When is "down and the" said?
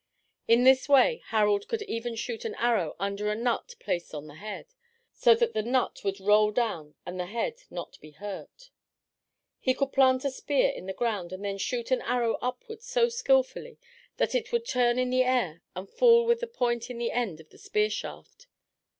6.49-7.27